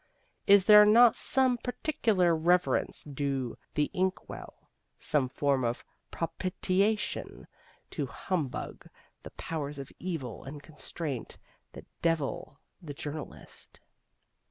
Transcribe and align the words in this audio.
Is 0.47 0.65
there 0.65 0.83
not 0.83 1.15
some 1.15 1.59
particular 1.59 2.35
reverence 2.35 3.03
due 3.03 3.55
the 3.75 3.91
ink 3.93 4.27
well, 4.27 4.71
some 4.97 5.29
form 5.29 5.63
of 5.63 5.85
propitiation 6.09 7.45
to 7.91 8.07
humbug 8.07 8.87
the 9.21 9.29
powers 9.29 9.77
of 9.77 9.91
evil 9.99 10.43
and 10.43 10.63
constraint 10.63 11.37
that 11.73 11.85
devil 12.01 12.59
the 12.81 12.95
journalist? 12.95 13.79